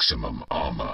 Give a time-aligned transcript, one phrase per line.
[0.00, 0.92] maximum armor.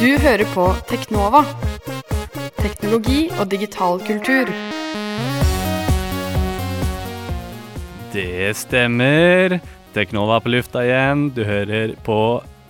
[0.00, 1.40] Du hører på Teknova.
[2.58, 4.52] Teknologi og digital kultur.
[8.12, 9.56] Det stemmer.
[9.96, 11.30] Teknova er på lufta igjen.
[11.32, 12.20] Du hører på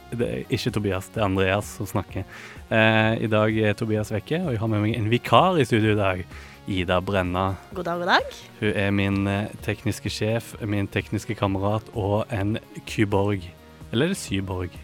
[0.08, 2.24] det er Ikke Tobias, det er Andreas som snakker.
[2.68, 5.94] Eh, I dag er Tobias vekke, og jeg har med meg en vikar i studio
[5.94, 6.24] i dag.
[6.68, 7.54] Ida Brenna.
[7.72, 8.34] God dag, god dag.
[8.58, 13.46] Hun er min eh, tekniske sjef, min tekniske kamerat og en kyborg.
[13.88, 14.76] Eller er det syborg?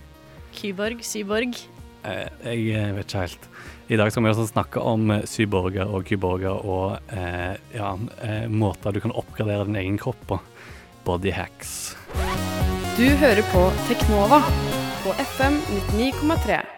[0.56, 1.58] Kyborg, Syborg.
[2.08, 3.48] Eh, jeg eh, vet ikke helt.
[3.92, 7.90] I dag skal vi også snakke om eh, syborger og kyborger og eh, ja,
[8.24, 10.40] eh, måter du kan oppgradere din egen kropp på.
[11.04, 11.92] Body hacks.
[12.96, 14.40] Du hører på Teknova
[15.04, 15.60] på FM
[15.92, 16.73] 99,3.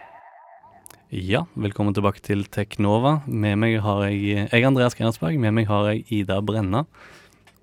[1.07, 3.21] Ja, velkommen tilbake til Teknova.
[3.31, 5.37] Med meg har jeg Jeg er Andreas Grenersberg.
[5.39, 6.83] Med meg har jeg Ida Brenna.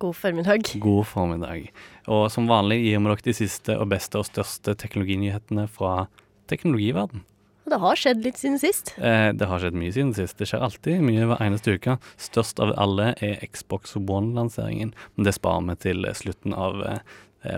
[0.01, 0.65] God formiddag.
[0.81, 1.69] God formiddag.
[2.09, 6.09] Og som vanlig gir vi dere de siste og beste og største teknologinyhetene fra
[6.49, 7.21] teknologiverden.
[7.67, 8.95] Og Det har skjedd litt siden sist.
[8.97, 10.39] Eh, det har skjedd mye siden sist.
[10.39, 11.99] Det skjer alltid mye hver eneste uke.
[12.17, 16.99] Størst av alle er Xbox One-lanseringen, men det sparer vi til slutten av eh,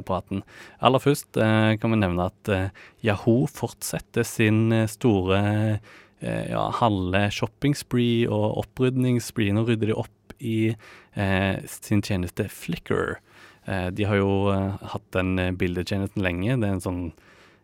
[0.07, 0.43] praten.
[0.85, 2.69] Aller først eh, kan vi nevne at eh,
[3.07, 9.55] Yahoo fortsetter sin eh, store eh, ja, halve shopping-spree og opprydningsspree.
[9.55, 13.19] Nå rydder de opp i eh, sin tjeneste Flickr.
[13.67, 16.59] Eh, de har jo eh, hatt den eh, bildetjenesten lenge.
[16.61, 17.07] Det er en sånn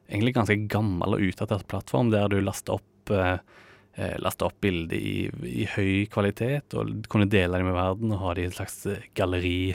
[0.08, 3.38] egentlig ganske gammel og utdatert plattform der du laster opp eh,
[3.94, 8.34] eh, opp bilder i, i høy kvalitet og kunne dele dem med verden og ha
[8.34, 9.74] det i et slags eh, galleri.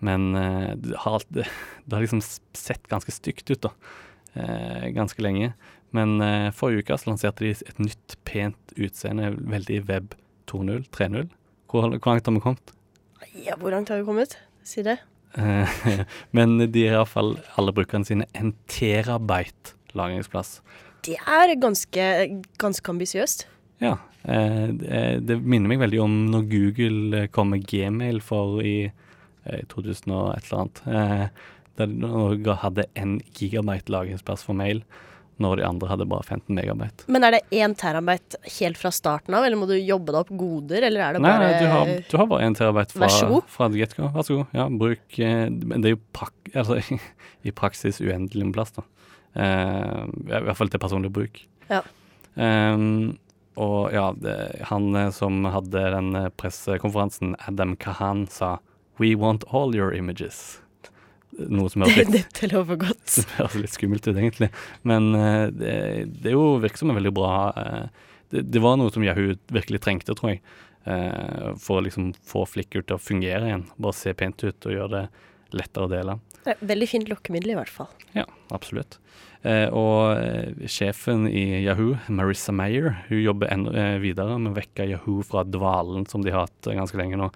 [0.00, 3.72] Men eh, det, har, det, har liksom sett ganske stygt ut, da.
[4.32, 5.52] Eh, ganske lenge.
[5.96, 10.14] Men eh, forrige uke så lanserte de et nytt, pent utseende, veldig web
[10.50, 11.30] 2.0, 3.0.
[11.70, 12.74] Hvor, hvor langt har vi kommet?
[13.36, 14.38] Ja, hvor langt har vi kommet?
[14.66, 14.98] Si det.
[16.36, 20.56] Men de har iallfall alle brukerne sine en terabyte lagringsplass.
[21.06, 22.06] Det er ganske,
[22.60, 23.46] ganske ambisiøst.
[23.80, 23.94] Ja.
[24.20, 28.90] Det, minner meg veldig om når Google kom med Gmail for i
[29.44, 30.82] 2000 og et eller annet.
[30.86, 31.46] Eh,
[31.80, 34.82] der Norge hadde én gigabyte lagringsplass for mail,
[35.40, 37.06] når de andre hadde bare 15 megabyte.
[37.08, 40.34] Men er det én terabyte helt fra starten av, eller må du jobbe deg opp
[40.42, 43.70] goder, eller er det bare nei, du har, du har bare én terabyte fra, fra
[43.72, 44.10] get-go.
[44.12, 44.58] Vær så god.
[44.58, 46.82] Ja, bruk eh, Men det er jo prak altså,
[47.48, 48.86] i praksis uendelig med plass, da.
[49.30, 51.44] Uh, I hvert fall til personlig bruk.
[51.70, 51.84] Ja.
[52.34, 53.14] Um,
[53.60, 54.34] og ja, det,
[54.70, 58.58] han eh, som hadde den eh, pressekonferansen, Adam Kahan, sa
[59.00, 60.60] We want all your images.
[61.48, 63.04] Noe som høres litt, Dette lover godt.
[63.14, 64.50] som høres litt skummelt ut, egentlig.
[64.88, 65.76] Men eh, det,
[66.20, 69.38] det er jo virker som en veldig bra eh, det, det var noe som Yahoo
[69.54, 70.42] virkelig trengte, tror jeg.
[70.84, 73.64] eh, for å liksom få Flickr til å fungere igjen.
[73.80, 76.18] Bare se pent ut og gjøre det lettere å dele.
[76.60, 77.88] Veldig fint lokkemiddel, i hvert fall.
[78.16, 79.00] Ja, absolutt.
[79.76, 83.50] Og sjefen i Yahoo, Marissa Mayer, hun jobber
[84.00, 87.28] videre med å vekke Yahoo fra dvalen som de har hatt ganske lenge nå.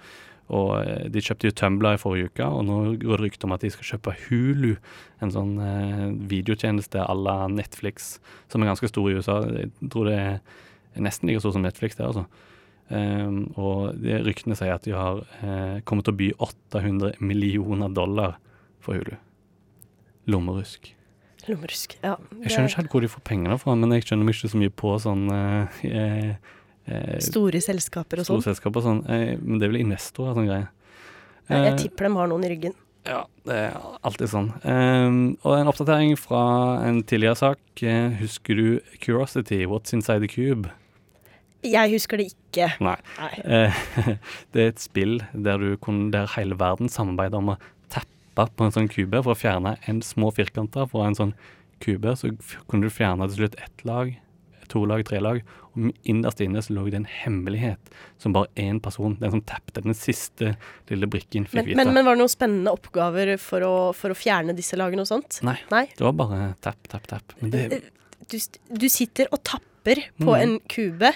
[0.52, 3.54] Og eh, De kjøpte jo Tumblr i forrige uke, og nå går det rykter om
[3.56, 4.74] at de skal kjøpe Hulu.
[5.24, 8.18] En sånn eh, videotjeneste à la Netflix,
[8.52, 9.40] som er ganske stor i USA.
[9.56, 12.26] Jeg tror det er nesten like stor som Netflix der, altså.
[12.84, 17.88] Um, og de ryktene sier at de har eh, kommet til å by 800 millioner
[17.96, 18.36] dollar
[18.84, 19.14] for Hulu.
[20.28, 20.90] Lommerusk.
[21.48, 21.96] Lommerusk.
[22.04, 22.18] Ja.
[22.42, 24.74] Jeg skjønner ikke helt hvor de får pengene fra, men jeg skjønner ikke så mye
[24.84, 26.36] på sånn eh,
[26.86, 28.48] eh, Store selskaper og store sånn.
[28.54, 29.02] selskaper og sånn.
[29.10, 30.68] Eh, men det er vel investorer og sånn greie.
[31.50, 32.74] Eh, Jeg tipper de har noen i ryggen.
[33.04, 34.46] ja, det er alltid sånn.
[34.64, 36.40] Um, og en oppdatering fra
[36.86, 37.58] en tidligere sak.
[37.82, 40.70] Eh, husker du Curiosity, What's Inside the Cube?
[41.64, 42.70] Jeg husker det ikke.
[42.84, 42.96] Nei.
[43.18, 43.34] Nei.
[43.44, 43.82] Eh,
[44.52, 47.58] det er et spill der, du kunne, der hele verden samarbeider om å
[47.92, 51.34] tappe på en sånn kube for å fjerne en små firkanter fra en sånn
[51.84, 52.16] kube.
[52.20, 52.32] Så
[52.68, 54.12] kunne du fjerne til slutt ett lag,
[54.72, 55.40] to lag, tre lag.
[55.74, 57.92] Og innerst inne så lå det en hemmelighet
[58.22, 60.54] som bare én person, den som tappte den siste
[60.90, 61.76] lille brikken, fikk Men, vite.
[61.80, 65.10] men, men var det noen spennende oppgaver for å, for å fjerne disse lagene og
[65.10, 65.40] sånt?
[65.46, 65.56] Nei.
[65.74, 65.84] Nei.
[65.96, 67.36] Det var bare tapp, tapp, tapp.
[67.42, 67.82] Men det,
[68.30, 68.38] Du,
[68.70, 70.40] du sitter og tapper på mm.
[70.40, 71.10] en kube,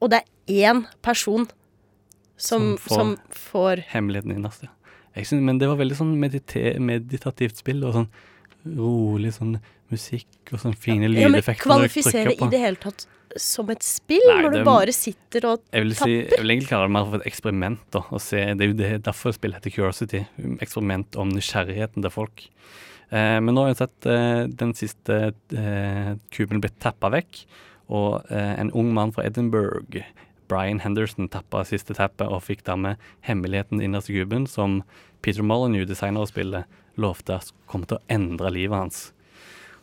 [0.00, 1.44] og det er én person
[2.40, 4.72] som, Som får- som får hemmeligheten innerst, ja.
[5.20, 8.06] Synes, men det var veldig sånn meditativt spill, og sånn
[8.66, 9.56] rolig sånn
[9.90, 11.66] musikk og sånn fine ja, lydeffekter.
[11.66, 13.06] Ja, men Kvalifisere i det hele tatt
[13.38, 16.50] som et spill, Nei, når det- du bare sitter og Jeg vil, si, jeg vil
[16.50, 17.78] egentlig kalle det mer for et eksperiment.
[17.92, 20.26] da, og se, Det er jo det, derfor spillet heter Curiosity.
[20.58, 22.48] Eksperiment om nysgjerrigheten til folk.
[23.12, 27.44] Eh, men nå har jeg sett eh, den siste eh, kuben blitt tappa vekk,
[27.88, 30.02] og eh, en ung mann fra Edinburgh,
[30.48, 34.82] Brian Henderson tappa siste tappet og fikk dermed hemmeligheten innerst i kuben, som
[35.22, 36.64] Peter Molyneux, designer av spillet,
[37.02, 39.00] lovte at kom til å endre livet hans.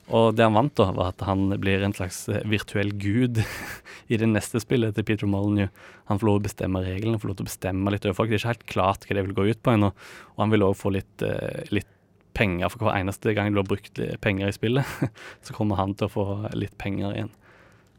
[0.07, 3.41] Og det han vant, da, var at han blir en slags eh, virtuell gud
[4.11, 5.73] i det neste spillet til Peter Molyneux.
[6.07, 8.31] Han får lov å bestemme reglene, får lov til å bestemme litt over folk.
[8.31, 9.91] Det er ikke helt klart hva det vil gå ut på ennå.
[10.37, 11.91] Og han vil òg få litt, eh, litt
[12.37, 14.95] penger for hver eneste gang du har brukt eh, penger i spillet.
[15.45, 16.25] Så kommer han til å få
[16.55, 17.35] litt penger igjen.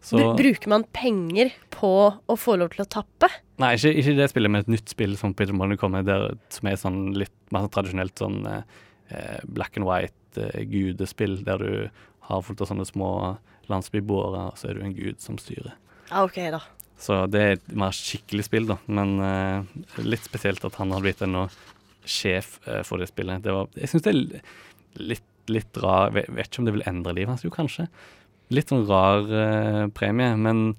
[0.00, 3.28] Så, Bruker man penger på å få lov til å tappe?
[3.58, 6.36] nei, ikke, ikke det spillet, men et nytt spill som Peter Molyneux kommer med, der,
[6.54, 8.38] som er sånn litt mer tradisjonelt sånn
[9.44, 10.64] black and white eh,
[11.44, 11.70] der du
[12.28, 13.10] har fullt av sånne små
[13.68, 15.74] landsbyboere, og så er du en gud som styrer.
[16.08, 16.60] Ja, OK, da.
[16.98, 18.78] Så det er et mer skikkelig spill, da.
[18.90, 21.44] Men eh, litt spesielt at han har blitt en
[22.08, 23.44] sjef eh, for det spillet.
[23.44, 24.22] Det var, jeg syns det er
[25.12, 27.86] litt, litt rar Vet, vet ikke om det vil endre livet hans, jo kanskje.
[28.54, 30.72] Litt sånn rar eh, premie, men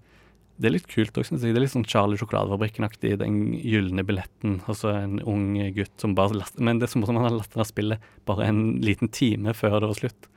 [0.60, 1.54] det er litt kult òg, syns jeg.
[1.56, 6.16] Det er litt sånn Charlie Sjokoladefabrikken-aktig, den gylne billetten, og så en ung gutt som
[6.18, 9.08] bare laster Men det er som om han har latt det spillet bare en liten
[9.12, 10.28] time før det var slutt.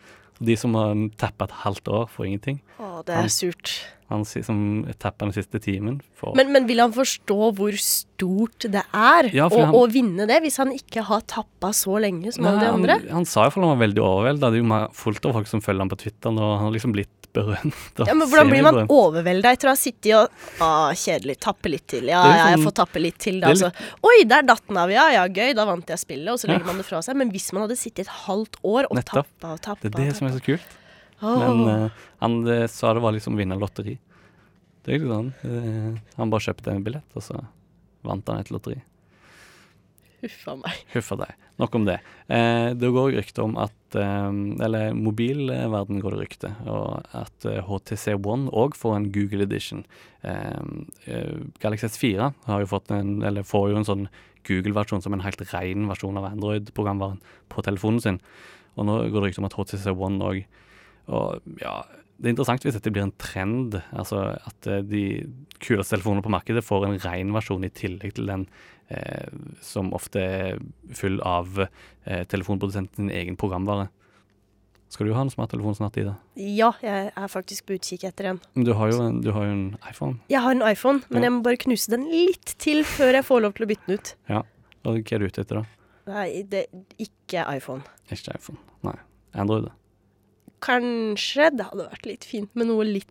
[0.41, 2.61] Og de som har tappa et halvt år, får ingenting.
[2.81, 3.75] Å, det Han- er surt.
[4.13, 8.83] Han som tappa den siste timen, får Men, men vil han forstå hvor stort det
[8.93, 12.45] er Ja, å, han- å vinne det, hvis han ikke har tappa så lenge som
[12.45, 12.99] alle de andre?
[13.07, 14.51] Han, han sa iallfall han var veldig overvelda.
[14.53, 16.93] Det er jo fullt av folk som følger han på Twitter og Han har liksom
[16.93, 17.79] blitt berømt.
[18.07, 20.69] Ja, men Hvordan blir man overvelda etter å ha sittet og Å,
[20.99, 21.39] kjedelig.
[21.43, 22.11] Tappe litt til.
[22.11, 23.51] Ja, ja, jeg liksom- får tappe litt til, da.
[23.51, 23.73] er Altså.
[24.09, 25.09] Oi, der datt den av, ja.
[25.15, 25.55] Ja, gøy.
[25.59, 26.31] Da vant jeg spillet.
[26.33, 27.17] Og så legger man det fra seg.
[27.17, 29.27] Men hvis man hadde sittet et halvt år og Nettopp.
[29.41, 30.79] tappa og tappa Det er det som er så kult.
[31.23, 31.39] Oh.
[31.39, 31.91] Men uh,
[32.21, 33.99] han det, sa det var liksom å vinne lotteri.
[34.83, 35.35] Det er ikke sånn.
[35.47, 37.39] Uh, han bare kjøpte en billett, og så
[38.03, 38.81] vant han et lotteri.
[40.23, 40.83] Huffa meg.
[40.95, 41.39] Huffa deg.
[41.59, 41.99] Nok om det.
[42.31, 44.29] Eh, det går rykte om at eh,
[44.65, 49.85] Eller mobilverden går det rykte, og at eh, HTC One òg får en Google edition.
[50.23, 50.63] Eh,
[51.11, 54.07] eh, Galaxy S4 har jo fått en, eller får jo en sånn
[54.47, 57.21] Google-versjon som en helt ren versjon av Android-programvaren
[57.53, 58.23] på telefonen sin.
[58.79, 60.45] Og nå går det rykte om at HTC One òg
[61.13, 61.83] Og ja,
[62.23, 63.75] det er interessant hvis dette blir en trend.
[63.99, 65.03] Altså at eh, de
[65.63, 68.45] kuleste telefonene på markedet får en ren versjon i tillegg til den
[68.95, 69.27] eh,
[69.65, 70.61] som ofte er
[70.95, 73.89] full av eh, telefonprodusenten sin egen programvare.
[74.93, 76.15] Skal du ha en smarttelefon snart, Ida?
[76.37, 78.41] Ja, jeg er faktisk på utkikk etter en.
[78.55, 80.19] Men Du har jo en, du har jo en iPhone.
[80.31, 81.31] Jeg har en iPhone, men Ja.
[81.31, 83.99] jeg må bare knuse den litt til før jeg får lov til å bytte den
[83.99, 84.15] ut.
[84.85, 85.65] Og hva er du ute etter, da?
[86.13, 86.67] Nei, det
[87.01, 87.83] ikke iPhone.
[88.13, 88.59] Ikke iPhone.
[88.85, 88.99] Nei.
[89.33, 89.71] Android.
[90.63, 93.09] Kanskje det hadde vært litt fint med noe litt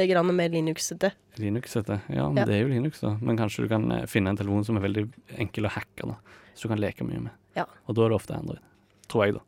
[0.00, 1.10] grann mer Linux-ete.
[1.40, 2.00] Linux heter.
[2.08, 2.44] Ja, men Ja.
[2.46, 3.16] det er jo Linux, da.
[3.20, 5.06] Men kanskje du kan eh, finne en telefon som er veldig
[5.42, 6.16] enkel å hacke, da.
[6.54, 7.32] Så du kan leke mye med.
[7.56, 7.64] Ja.
[7.88, 8.60] Og da er det ofte Android.
[9.08, 9.40] Tror jeg, da.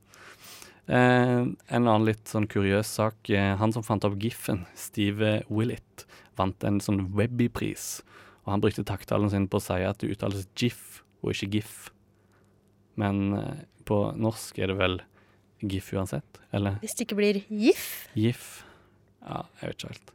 [0.93, 1.47] Eh,
[1.77, 3.31] en annen litt sånn kuriøs sak.
[3.31, 6.05] Eh, han som fant opp GIF-en, Steve Willett,
[6.37, 8.03] vant en sånn Webby-pris.
[8.45, 11.91] Og han brukte takttalen sin på å si at det uttales GIF og ikke GIF.
[12.97, 15.01] Men eh, på norsk er det vel
[15.69, 16.81] GIF uansett, eller?
[16.83, 17.87] Hvis det ikke blir GIF.
[18.17, 18.65] GIF
[19.23, 20.13] Ja, jeg vet ikke helt.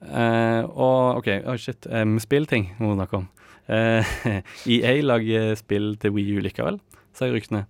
[0.00, 1.84] Uh, og OK, oh shit.
[1.92, 3.28] Um, spillting må vi snakke om.
[3.70, 4.02] Uh,
[4.66, 6.80] EA lager spill til Wii U likevel,
[7.14, 7.60] sier ryktene.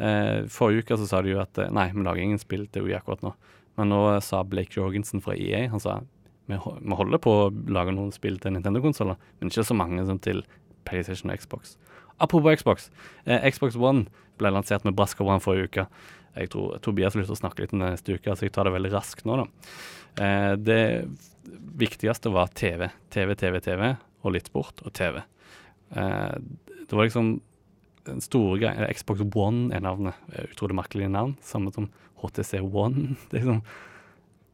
[0.00, 2.82] Uh, forrige uke så sa de jo at eh, nei, vi lager ingen spill til
[2.84, 3.30] Wii akkurat nå.
[3.78, 6.00] Men nå eh, sa Blake Jorgensen fra EA Han sa
[6.46, 10.44] vi, holder på å lage noen spill til Nintendo-konsoller, men ikke så mange som til
[10.86, 11.74] PlayStation og Xbox.
[12.22, 12.90] Apropos Xbox.
[13.24, 14.06] Eh, Xbox One
[14.38, 15.86] ble lansert med brask og brann forrige uke.
[16.36, 18.54] Jeg tror Tobias har lyst til å snakke litt om det neste uke, så jeg
[18.54, 19.48] tar det veldig raskt nå, da.
[20.26, 20.82] Eh, det
[21.80, 22.88] viktigste var TV.
[23.12, 23.90] TV, TV, TV,
[24.22, 25.20] og litt bort, og TV.
[25.96, 26.38] Eh,
[26.86, 27.36] det var liksom
[28.06, 30.16] den store greia Xbox One er navnet.
[30.32, 31.36] Eh, Utrolig merkelig navn.
[31.44, 31.90] Samme som
[32.22, 33.16] HTC One.
[33.30, 33.62] Det er liksom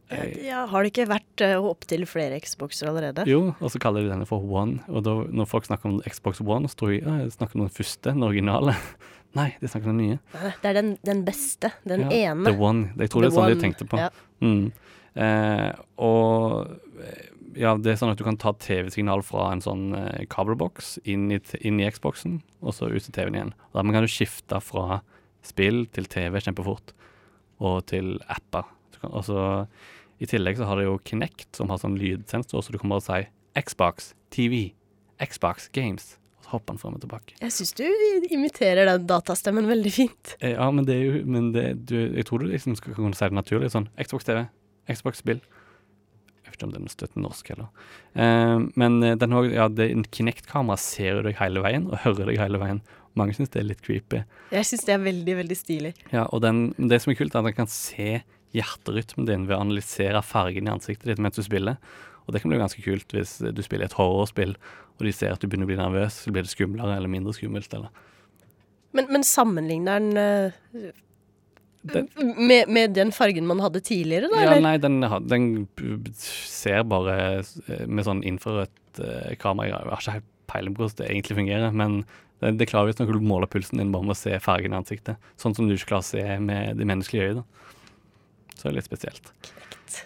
[0.09, 3.27] eh, Ja, har det ikke vært uh, opptil flere Xboxer allerede?
[3.31, 4.81] Jo, og så kaller de denne for One.
[4.89, 7.77] Og da, når folk snakker om Xbox One, så tror jeg ja, snakker om den
[7.77, 8.77] første, den originale.
[9.39, 10.21] Nei, de snakker om den nye.
[10.61, 11.73] Det er den, den beste.
[11.89, 12.51] Den ja, ene.
[12.51, 12.91] The One.
[13.01, 14.01] Jeg tror The det er sånn One, de tenkte på.
[14.01, 14.11] ja.
[14.43, 14.73] Mm.
[15.13, 15.71] Eh,
[16.01, 16.73] og
[17.59, 21.29] ja, det er sånn at du kan ta TV-signal fra en sånn eh, kabelboks inn
[21.35, 23.55] i, inn i Xboxen, og så ut til TV-en igjen.
[23.71, 25.03] Og Dermed kan du skifte fra
[25.45, 26.95] spill til TV kjempefort,
[27.63, 28.69] og til apper.
[29.11, 29.43] Og så
[30.23, 33.05] I tillegg så har det jo Kinect, som har sånn lydsensor, så du kan bare
[33.05, 33.23] si
[33.59, 34.71] Xbox, TV,
[35.21, 36.17] Xbox, Games.
[36.53, 37.35] Hopper han frem og tilbake.
[37.41, 37.85] Jeg syns du
[38.33, 40.35] imiterer den datastemmen veldig fint.
[40.41, 43.17] Eh, Ja, men det er jo men det, du, Jeg tror du liksom skal kunne
[43.17, 43.73] si det naturlig.
[43.73, 44.45] Sånn Xbox TV,
[44.91, 45.41] Xbox spill.
[46.43, 47.71] Jeg vet ikke om den støtter norsk heller.
[48.13, 49.69] Uh, men eh, den har, ja,
[50.13, 52.83] Kinect-kamera ser deg hele veien, og hører deg hele veien.
[53.17, 54.23] Mange syns det er litt creepy.
[54.53, 55.93] Jeg syns det er veldig, veldig stilig.
[56.13, 58.23] Ja, og den, det som er kult, er at den kan se
[58.57, 61.79] hjerterytmen din ved å analysere fargen i ansiktet ditt mens du spiller.
[62.27, 64.55] Og det kan bli ganske kult hvis du spiller et horrorspill,
[65.03, 67.35] og de ser at du begynner å bli nervøs, så blir det skumlere eller mindre
[67.37, 67.73] skummelt.
[67.75, 67.91] eller
[68.95, 70.93] Men, men sammenligner den
[71.83, 72.09] Den-
[72.47, 74.39] med, med den fargen man hadde tidligere, da?
[74.39, 74.61] Ja, eller?
[74.63, 75.47] nei, den, den
[76.15, 81.01] ser bare eh, med sånn infrarødt eh, kamera Jeg har ikke helt peiling på hvordan
[81.01, 81.97] det egentlig fungerer, men
[82.39, 85.19] det, det klarer visstnok å måle pulsen din bare med å se fargen i ansiktet.
[85.41, 87.43] Sånn som du ikke klarer å se med det menneskelige øyet.
[87.43, 87.79] da.
[88.63, 89.33] Så det er litt spesielt.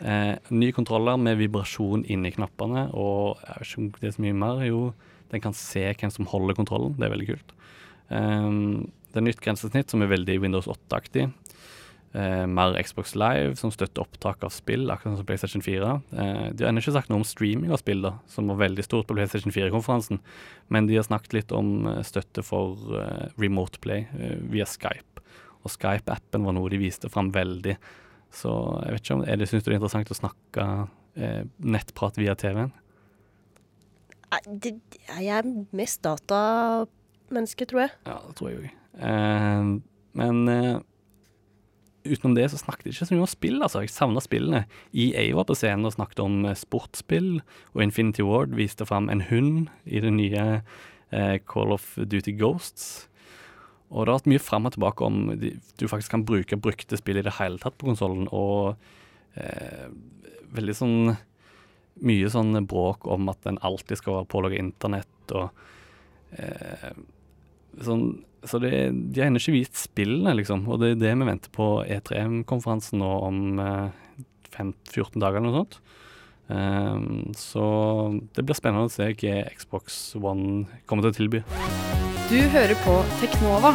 [0.00, 4.24] Eh, ny kontroller med vibrasjon inni knappene, og jeg vet ikke om det er så
[4.24, 4.62] mye mer.
[4.64, 4.80] Jo,
[5.34, 6.94] den kan se hvem som holder kontrollen.
[6.96, 7.52] Det er veldig kult.
[8.08, 8.48] Eh,
[9.12, 11.28] det er nytt grensesnitt som er veldig Windows 8-aktig.
[12.16, 15.90] Eh, mer Xbox Live, som støtter opptak av spill, akkurat som PlayStation 4.
[16.16, 18.86] Eh, de har ennå ikke sagt noe om streaming av spill, da, som var veldig
[18.86, 20.22] stort på PlayStation 4-konferansen.
[20.72, 25.20] Men de har snakket litt om eh, støtte for eh, remote play eh, via Skype.
[25.60, 27.76] Og Skype-appen var noe de viste fram veldig.
[28.36, 28.52] Så
[28.84, 30.66] jeg vet ikke om er det, Syns du det er interessant å snakke
[31.16, 32.74] eh, nettprat via TV-en?
[34.52, 37.94] Jeg er mest datamenneske, tror jeg.
[38.08, 38.68] Ja, det tror jeg òg.
[39.06, 39.70] Eh,
[40.20, 40.76] men eh,
[42.06, 43.82] utenom det så snakket jeg ikke så mye om spill, altså.
[43.84, 44.64] Jeg savna spillene.
[44.92, 47.40] EA var på scenen og snakket om eh, sportsspill,
[47.74, 50.46] og Infinity Ward viste fram en hund i det nye
[51.12, 53.06] eh, Call of Duty Ghosts.
[53.90, 56.98] Og det har vært mye fram og tilbake om de, du faktisk kan bruke brukte
[56.98, 58.74] spill i det hele tatt på konsollen, og
[59.38, 59.86] eh,
[60.56, 60.98] veldig sånn
[62.04, 65.46] mye sånn bråk om at den alltid skal være pålogga internett og
[66.36, 66.90] eh,
[67.86, 68.08] sånn,
[68.46, 70.68] Så det, de har ennå ikke vist spillene, liksom.
[70.70, 75.50] Og det er det vi venter på E3-konferansen nå om eh, fem, 14 dager eller
[75.50, 75.80] noe sånt.
[76.46, 77.64] Um, så
[78.38, 81.40] det blir spennende å se hva Xbox One kommer til å tilby.
[82.30, 82.94] Du hører på
[83.36, 83.74] Teknova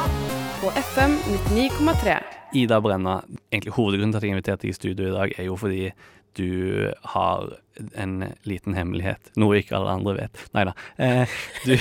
[0.61, 2.15] på FM 99,3.
[2.53, 3.19] Ida Brenna,
[3.51, 5.91] egentlig hovedgrunnen til at jeg inviterte deg i studio i dag, er jo fordi
[6.39, 7.51] du har
[7.93, 8.15] en
[8.49, 10.41] liten hemmelighet, noe ikke alle andre vet.
[10.57, 10.73] Nei da.
[10.97, 11.35] Eh,
[11.67, 11.75] du,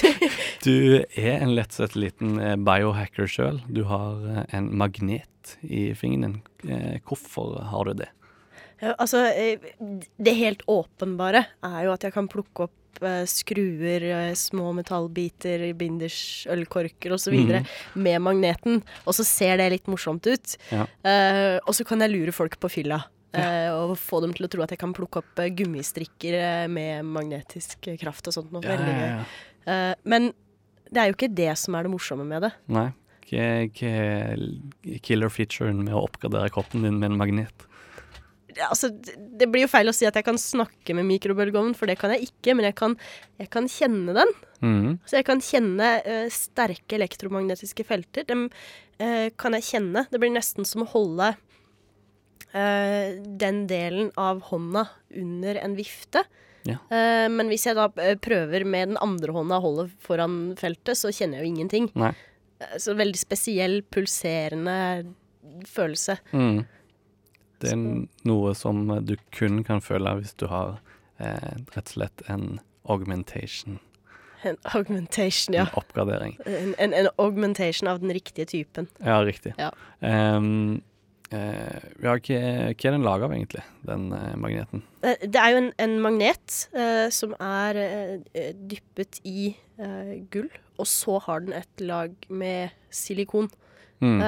[0.66, 3.62] du er en lettsøt liten eh, biohacker sjøl.
[3.72, 6.42] Du har eh, en magnet i fingeren.
[6.68, 8.12] Eh, hvorfor har du det?
[8.84, 12.80] Ja, altså, eh, det helt åpenbare er jo at jeg kan plukke opp
[13.30, 17.34] skruer, eh, små metallbiter, binders, ølkorker osv.
[17.34, 17.66] Mm.
[17.94, 20.56] med magneten, og så ser det litt morsomt ut.
[20.70, 20.86] Ja.
[21.04, 23.04] Uh, og så kan jeg lure folk på fylla.
[23.34, 23.74] Ja.
[23.74, 27.02] og få dem til å tro at jeg kan plukke opp eh, gummistrikker eh, med
[27.02, 28.52] magnetisk kraft og sånt.
[28.54, 28.62] Noe.
[28.62, 29.08] Veldig gøy.
[29.66, 30.28] Ja, men
[30.86, 32.52] det er jo ikke det som er det morsomme med det.
[32.70, 32.92] Nei.
[33.24, 34.42] Hva hva er
[35.02, 37.66] killer-featuren med å oppgradere kroppen din med en magnet?
[38.62, 41.98] Altså, det- blir jo feil å si at jeg kan snakke med mikrobølgeovnen, for det
[41.98, 42.54] kan jeg ikke.
[42.54, 42.96] Men jeg kan,
[43.38, 44.30] jeg kan kjenne den.
[44.62, 44.98] Mm.
[45.04, 48.24] Så jeg kan kjenne uh, sterke elektromagnetiske felter.
[48.24, 48.48] Dem
[49.00, 50.06] uh, kan jeg kjenne.
[50.10, 51.34] Det blir nesten som å holde
[52.54, 53.08] uh,
[53.44, 56.24] den delen av hånda under en vifte.
[56.64, 56.78] Ja.
[56.88, 61.36] Men hvis jeg da prøver med den andre hånda å holde foran feltet, så kjenner
[61.36, 61.88] jeg jo ingenting.
[61.92, 62.14] Nei.
[62.80, 65.04] Så veldig spesiell, pulserende
[65.68, 66.16] følelse.
[66.32, 66.62] Mm.
[67.64, 70.78] Det er noe som du kun kan føle hvis du har
[71.18, 73.80] eh, rett og slett en augmentation.
[74.44, 75.62] En augmentation, ja.
[75.64, 76.34] En oppgradering.
[76.44, 78.90] En, en, en augmentation av den riktige typen.
[79.00, 79.54] Ja, riktig.
[79.56, 79.70] Ja.
[80.04, 80.82] Um,
[81.32, 84.84] uh, ja, hva, hva er den laga av, egentlig, den uh, magneten?
[85.00, 87.80] Eh, Det er jo en, en magnet uh, som er
[88.68, 89.54] dyppet i
[90.30, 93.48] gull, og så har den et lag med silikon.
[93.98, 94.20] Mm.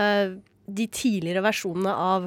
[0.66, 2.26] De tidligere versjonene av,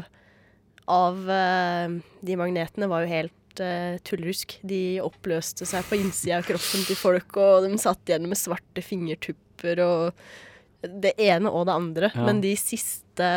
[0.90, 4.58] av eh, de magnetene var jo helt eh, tullrusk.
[4.68, 8.84] De oppløste seg på innsida av kroppen til folk, og de satt igjen med svarte
[8.86, 10.24] fingertupper og
[10.80, 12.12] det ene og det andre.
[12.16, 12.26] Ja.
[12.28, 13.30] Men de siste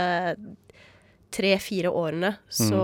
[1.33, 2.83] tre-fire årene så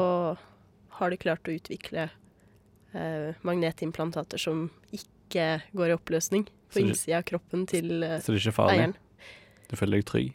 [0.98, 7.26] har de klart å utvikle eh, magnetimplantater som ikke går i oppløsning på innsida av
[7.28, 8.80] kroppen til eh, Så det er farlig?
[8.80, 8.96] eieren.
[9.68, 10.34] Du føler deg trygg?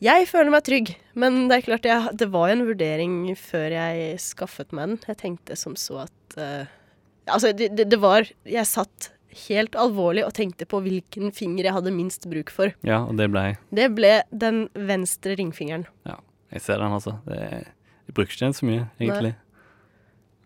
[0.00, 0.90] Jeg føler meg trygg,
[1.20, 5.00] men det er klart jeg, det var jo en vurdering før jeg skaffet meg den.
[5.10, 6.76] Jeg tenkte som så at uh,
[7.30, 9.10] Altså, det, det, det var Jeg satt
[9.46, 12.72] helt alvorlig og tenkte på hvilken finger jeg hadde minst bruk for.
[12.86, 13.44] Ja, og det ble
[13.76, 15.86] Det ble den venstre ringfingeren.
[16.08, 16.16] Ja,
[16.50, 17.18] Jeg ser den, altså.
[17.28, 17.38] Det,
[18.08, 19.36] jeg bruker ikke den så mye, egentlig.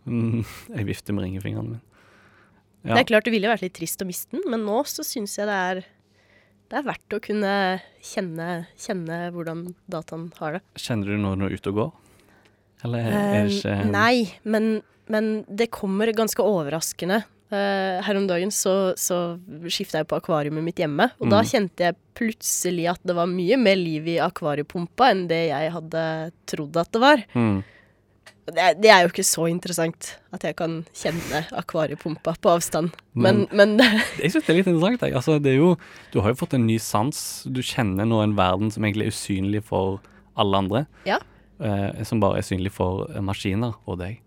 [0.05, 0.45] Mm,
[0.75, 1.83] jeg vifter med ringfingeren min.
[2.85, 2.99] Ja.
[2.99, 5.39] Det er klart det ville vært litt trist å miste den, men nå så syns
[5.39, 5.87] jeg det er
[6.75, 7.51] det er verdt å kunne
[8.03, 10.63] kjenne, kjenne hvordan dataen har det.
[10.83, 11.93] Kjenner du når du er ute og går?
[12.85, 14.67] Eller er det ikke Eh, nei, men,
[15.09, 17.21] men det kommer ganske overraskende.
[17.55, 19.39] Eh, her om dagen så, så
[19.71, 21.49] skifta jeg på akvariumet mitt hjemme, og da Mm.
[21.53, 26.03] kjente jeg plutselig at det var mye mer liv i akvariepumpa enn det jeg hadde
[26.51, 27.23] trodd at det var.
[27.39, 27.63] Mm.
[28.47, 32.91] Det, det er jo ikke så interessant at jeg kan kjenne akvariepumpa på avstand.
[33.17, 33.79] Men, men,
[34.23, 35.01] Jeg syns det er litt interessant.
[35.07, 35.15] Jeg.
[35.17, 35.71] Altså, det er jo,
[36.13, 37.17] du har jo fått en ny sans.
[37.49, 40.01] Du kjenner nå en verden som egentlig er usynlig for
[40.37, 40.85] alle andre.
[41.09, 41.21] Ja.
[41.63, 44.21] Eh, som bare er synlig for eh, maskiner og deg.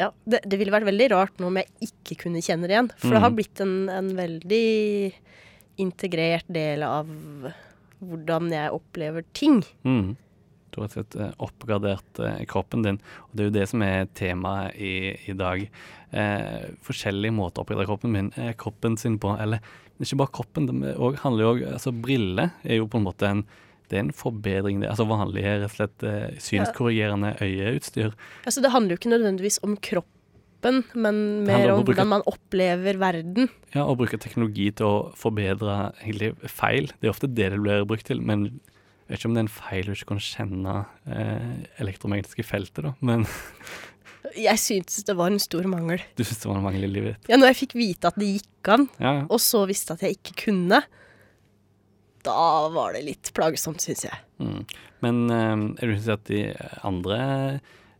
[0.00, 2.88] ja, det, det ville vært veldig rart nå om jeg ikke kunne kjenne det igjen.
[3.02, 3.36] For det har Mm.
[3.36, 5.12] blitt en, en veldig
[5.84, 7.10] integrert del av
[8.00, 9.60] hvordan jeg opplever ting.
[9.84, 10.14] Mm.
[10.70, 12.98] Du har rett og slett eh, oppgradert eh, kroppen din,
[13.28, 14.92] og det er jo det som er temaet i,
[15.30, 15.64] i dag.
[16.12, 19.34] Eh, forskjellige måter å oppgradere kroppen, min, eh, kroppen sin på.
[19.42, 19.62] Eller
[20.00, 23.08] ikke bare kroppen, det er også, handler jo òg Altså, briller er jo på en
[23.10, 23.44] måte en
[23.90, 24.76] det er en forbedring.
[24.84, 24.86] Det.
[24.92, 26.04] Altså vanlige rett og slett
[26.46, 28.12] synskorrigerende øyeutstyr.
[28.46, 32.22] Altså, det handler jo ikke nødvendigvis om kroppen, men mer om om bruke- hvordan man
[32.30, 33.48] opplever verden.
[33.74, 36.86] Ja, Å bruke teknologi til å forbedre egentlig feil.
[37.00, 38.22] Det er ofte det det blir brukt til.
[38.22, 38.60] Men
[39.10, 40.74] jeg vet ikke om det er en feil å ikke kunne kjenne
[41.10, 42.92] eh, elektromagnetiske feltet, da.
[43.02, 43.26] Men
[44.36, 45.98] Jeg syntes det var en stor mangel.
[46.14, 47.30] du syntes det var en mangel i livet ditt.
[47.32, 49.22] Ja, når jeg fikk vite at det gikk an, Ja, ja.
[49.26, 50.82] og så visste at jeg ikke kunne,
[52.22, 52.36] da
[52.70, 54.18] var det litt plagsomt, syns jeg.
[54.44, 54.62] Mm.
[55.02, 56.42] Men eh, er du si at de
[56.86, 57.18] andre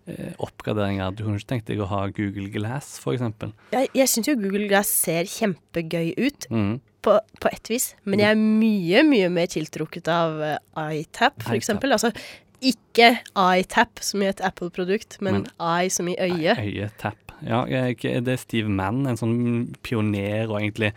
[0.07, 3.55] eh, oppgraderinger Du kunne ikke tenkt deg å ha Google Glass, eksempel?
[3.73, 6.79] Jeg, jeg syns jo Google Glass ser kjempegøy ut, Mm.
[7.03, 10.57] På, på ett vis, men jeg er mye, mye mer tiltrukket av uh,
[10.93, 11.95] iTap, for eksempel.
[11.97, 12.13] Altså
[12.61, 13.15] ikke
[13.57, 16.61] iTap som i et Apple-produkt, men, Men- i som i øyet.
[16.61, 17.17] Øyetap.
[17.41, 20.91] Ja, det er Steve Mann, en sånn pioner og egentlig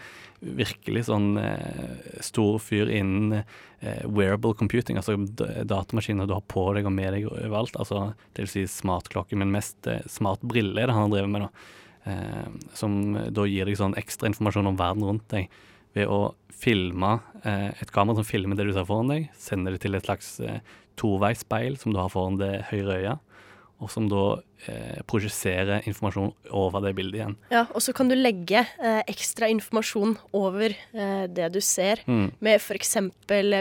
[0.44, 3.46] virkelig sånn eh, stor fyr innen
[3.80, 5.16] eh, wearable computing, altså
[5.64, 7.78] datamaskiner du har på deg og med deg overalt.
[7.80, 11.32] Altså, det vil si smartklokke, men mest eh, smart brille er det han har drevet
[11.32, 11.70] med, da.
[12.12, 12.98] Eh, som
[13.32, 15.48] da gir deg sånn ekstra informasjon om verden rundt deg
[15.98, 16.34] ved å
[16.64, 20.08] filme eh, et kamera som filmer det du ser foran deg, sender det til et
[20.08, 20.62] slags eh,
[21.00, 23.33] toveisspeil som du har foran det høyre øyet,
[23.82, 27.34] og som da eh, projiserer informasjon over det bildet igjen.
[27.52, 32.32] Ja, og så kan du legge eh, ekstra informasjon over eh, det du ser, Mm.
[32.40, 32.96] med f.eks.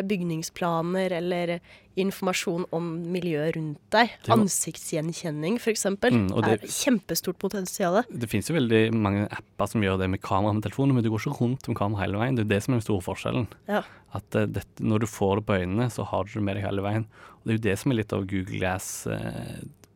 [0.06, 1.58] bygningsplaner eller
[2.00, 4.14] informasjon om miljøet rundt deg.
[4.24, 5.84] Var- Ansiktsgjenkjenning, f.eks.
[5.86, 8.02] Mm, det- er kjempestort potensial.
[8.08, 11.10] Det finnes jo veldig mange apper som gjør det med kamera med telefonen, men du
[11.10, 12.36] går ikke rundt med kamera hele veien.
[12.36, 13.46] Det er det som er den store forskjellen.
[13.68, 13.82] Ja.
[14.14, 16.64] At eh, dette, når du får det på øynene, så har du det med deg
[16.64, 17.06] hele veien.
[17.42, 18.60] Og det er jo det som er litt av Google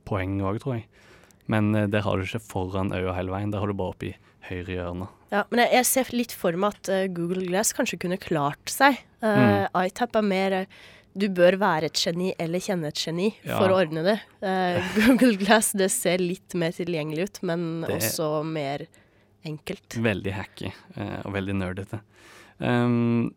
[0.07, 0.87] Glass-poenget òg, tror jeg.
[1.49, 4.13] Men eh, der har du ikke foran øya hele veien, der har du bare oppi
[4.49, 5.09] høyre hjørne.
[5.33, 8.71] Ja, men jeg, jeg ser litt for meg at uh, Google Glass kanskje kunne klart
[8.71, 9.01] seg.
[9.23, 10.77] Uh, iTap er mer uh,
[11.17, 13.57] du bør være et geni eller kjenne et geni Ja.
[13.59, 14.17] for å ordne det.
[14.99, 18.85] Google Glass det ser litt mer tilgjengelig ut, men Det- også mer
[19.47, 19.97] enkelt.
[19.97, 20.69] Veldig hacky
[21.25, 22.03] og veldig nerdete.
[22.61, 23.31] Um,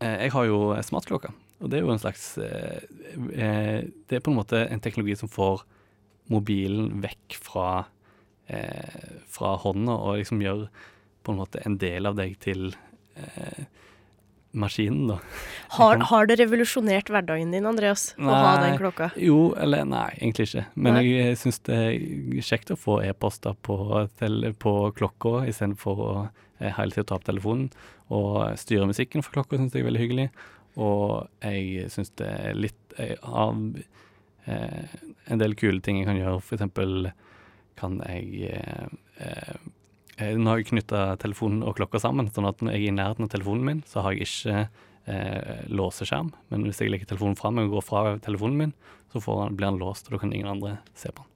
[0.00, 2.84] jeg har jo smartklokke, og det er jo en slags eh,
[3.34, 5.64] eh, Det er på en måte en teknologi som får
[6.30, 7.88] mobilen vekk fra,
[8.46, 10.68] eh, fra hånda og liksom gjør
[11.24, 12.70] på en måte en del av deg til
[13.16, 13.64] eh,
[14.58, 15.18] maskinen, da.
[15.78, 19.10] Har, har det revolusjonert hverdagen din, Andreas, å ha den klokka?
[19.20, 20.64] Jo, eller nei, egentlig ikke.
[20.74, 21.02] Men Nei.
[21.04, 23.76] jeg syns det er kjekt å få e-poster på,
[24.64, 26.12] på klokka istedenfor å
[26.58, 27.68] hele tida ta opp telefonen.
[28.08, 30.28] Og styre musikken for klokka syns jeg er veldig hyggelig.
[30.78, 33.56] Og jeg syns det er litt av
[34.46, 36.42] eh, en del kule ting jeg kan gjøre.
[36.44, 37.10] For eksempel
[37.78, 38.86] kan jeg eh,
[39.18, 42.96] eh, Nå har jeg knytta telefonen og klokka sammen, sånn at når jeg er i
[42.96, 44.62] nærheten av telefonen min, så har jeg ikke
[45.06, 46.32] eh, låseskjerm.
[46.50, 48.72] Men hvis jeg legger telefonen fra meg og går fra telefonen min,
[49.12, 51.34] så får han, blir han låst, og da kan ingen andre se på den.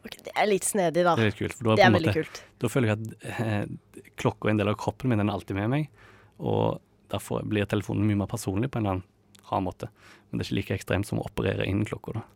[0.00, 1.16] Ok, det er litt snedig, da.
[1.16, 1.56] Det er litt kult.
[1.56, 2.44] For da, er en veldig måte, kult.
[2.62, 5.58] da føler jeg at eh, klokka er en del av kroppen min, den er alltid
[5.58, 6.06] med meg.
[6.40, 6.80] Og
[7.12, 9.90] derfor blir telefonen mye mer personlig på en eller annen rar måte.
[10.30, 12.26] Men det er ikke like ekstremt som å operere innen klokka, da.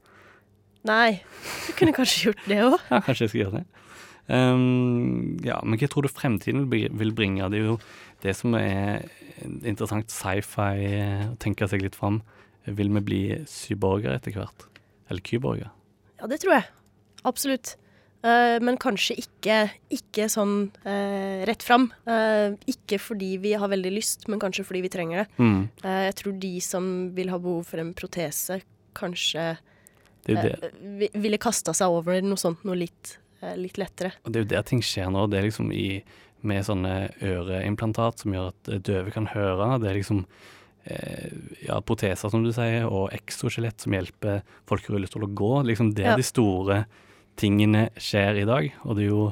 [0.84, 1.22] Nei,
[1.64, 2.76] du kunne kanskje gjort det òg.
[2.92, 3.66] Ja, kanskje jeg skal gjøre det.
[4.24, 7.48] Um, ja, men hva tror du fremtiden vil bringe?
[7.52, 7.78] Det er jo
[8.24, 9.04] det som er
[9.64, 12.22] interessant sci-fi, eh, å tenke seg litt fram.
[12.64, 14.68] Vil vi bli syborgere etter hvert?
[15.12, 15.72] Eller kyborger?
[16.20, 16.68] Ja, det tror jeg.
[17.28, 17.74] Absolutt.
[18.24, 19.56] Eh, men kanskje ikke,
[19.92, 21.90] ikke sånn eh, rett fram.
[22.08, 25.26] Eh, ikke fordi vi har veldig lyst, men kanskje fordi vi trenger det.
[25.37, 28.62] Mm, jeg tror de som vil ha behov for en protese,
[28.96, 29.50] kanskje
[30.24, 31.10] det er det.
[31.20, 33.18] ville kasta seg over noe sånt, noe litt,
[33.60, 34.14] litt lettere.
[34.24, 35.26] Og det er jo der ting skjer nå.
[35.28, 36.00] Det er liksom i,
[36.48, 39.74] med sånne øreimplantat som gjør at døve kan høre.
[39.82, 40.24] Det er liksom
[41.64, 45.52] ja, proteser, som du sier, og exoskjelett som hjelper folk i rullestol å gå.
[45.68, 46.16] Liksom det Ja.
[46.16, 46.87] de store
[47.40, 48.70] tingene skjer i dag.
[48.84, 49.26] Og det er jo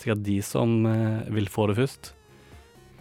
[0.00, 2.12] sikkert de som eh, vil få det først.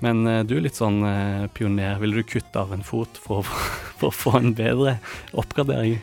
[0.03, 1.99] Men eh, du er litt sånn eh, pioner.
[2.01, 3.47] Ville du kutte av en fot for,
[3.99, 4.97] for å få en bedre
[5.37, 5.99] oppgradering?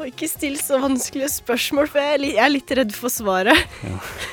[0.00, 3.58] Og ikke still så vanskelige spørsmål, for jeg er litt, redd for svaret.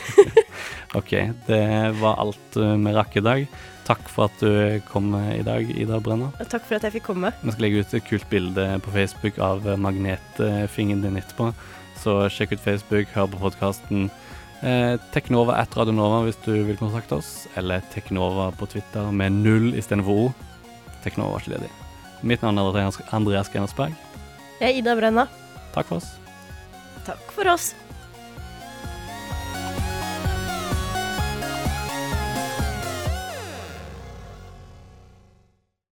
[0.98, 1.12] OK,
[1.50, 1.64] det
[2.00, 3.58] var alt vi rakk i dag.
[3.88, 6.30] Takk for at du kom i dag, Ida Brenna.
[6.40, 7.34] Takk for at jeg fikk komme.
[7.42, 11.52] Vi skal legge ut et kult bilde på Facebook av magnetfingeren din etterpå.
[12.08, 14.06] Så sjekk ut Facebook, hør på podkasten.
[14.64, 19.74] Eh, Teknova at Radionova hvis du vil kontakte oss, eller Teknova på Twitter med null
[19.76, 20.30] istedenfor O.
[21.04, 21.72] Teknova var ikke ledig.
[22.24, 23.92] Mitt navn er Andreas Andreas Jeg
[24.62, 25.28] er Ida Brenna.
[25.76, 26.16] Takk for oss.
[27.04, 27.74] Takk for oss.